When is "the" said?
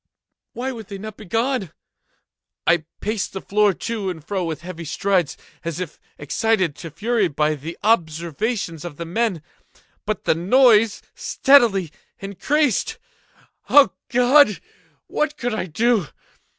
3.33-3.39, 7.53-7.77, 8.97-9.05, 10.23-10.33